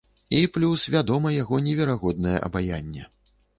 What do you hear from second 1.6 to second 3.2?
неверагоднае абаянне.